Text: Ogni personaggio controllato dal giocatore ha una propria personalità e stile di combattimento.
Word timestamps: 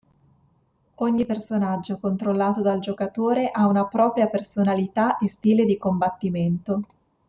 Ogni 0.95 1.27
personaggio 1.27 1.99
controllato 1.99 2.61
dal 2.63 2.79
giocatore 2.79 3.51
ha 3.51 3.67
una 3.67 3.85
propria 3.87 4.25
personalità 4.29 5.19
e 5.19 5.29
stile 5.29 5.63
di 5.63 5.77
combattimento. 5.77 6.81